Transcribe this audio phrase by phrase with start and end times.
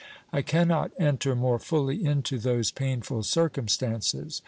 [0.33, 4.39] I cannot enter more fully into those painful circumstances.